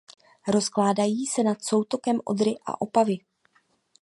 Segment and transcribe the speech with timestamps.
[0.47, 3.17] Rozkládají se nad soutokem Odry a Opavy.